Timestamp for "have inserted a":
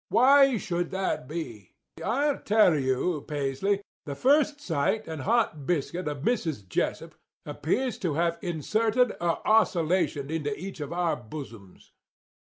8.15-9.47